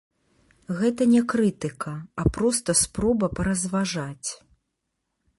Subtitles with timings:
[0.77, 1.93] Гэта не крытыка,
[2.23, 4.29] а проста спроба паразважаць.